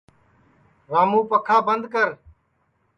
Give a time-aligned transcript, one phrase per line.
[0.91, 2.09] رامُوں پکھا بند کر